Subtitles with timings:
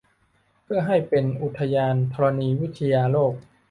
[0.63, 3.33] เพื่อให้เป็นอุทยานธรณีวิทยาโลก